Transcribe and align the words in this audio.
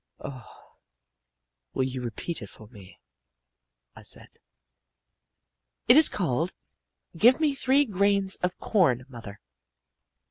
"Oh, 0.19 0.77
will 1.75 1.83
you 1.83 2.01
repeat 2.01 2.41
it 2.41 2.49
for 2.49 2.65
me!" 2.69 2.99
I 3.95 4.01
said. 4.01 4.29
"It 5.87 5.95
is 5.95 6.09
called, 6.09 6.55
'Give 7.15 7.39
Me 7.39 7.53
Three 7.53 7.85
Grains 7.85 8.37
of 8.37 8.57
Corn, 8.57 9.05
Mother. 9.07 9.39